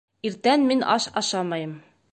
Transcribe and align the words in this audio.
Иртән 0.29 0.65
мин 0.71 0.81
аш 0.95 1.07
ашамайым 1.23 1.79